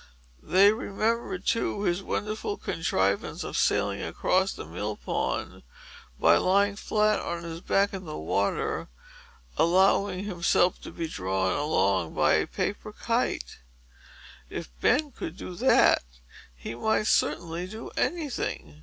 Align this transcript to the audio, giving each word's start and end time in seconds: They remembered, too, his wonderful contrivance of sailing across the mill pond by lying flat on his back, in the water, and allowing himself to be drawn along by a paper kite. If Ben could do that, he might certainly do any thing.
They 0.41 0.71
remembered, 0.73 1.45
too, 1.45 1.83
his 1.83 2.01
wonderful 2.01 2.57
contrivance 2.57 3.43
of 3.43 3.55
sailing 3.55 4.01
across 4.01 4.51
the 4.51 4.65
mill 4.65 4.95
pond 4.95 5.61
by 6.19 6.37
lying 6.37 6.75
flat 6.75 7.19
on 7.19 7.43
his 7.43 7.61
back, 7.61 7.93
in 7.93 8.05
the 8.05 8.17
water, 8.17 8.79
and 8.79 8.87
allowing 9.57 10.23
himself 10.23 10.81
to 10.81 10.91
be 10.91 11.07
drawn 11.07 11.53
along 11.53 12.15
by 12.15 12.33
a 12.33 12.47
paper 12.47 12.91
kite. 12.91 13.59
If 14.49 14.69
Ben 14.81 15.11
could 15.11 15.37
do 15.37 15.53
that, 15.57 16.01
he 16.55 16.73
might 16.73 17.05
certainly 17.05 17.67
do 17.67 17.91
any 17.95 18.27
thing. 18.27 18.79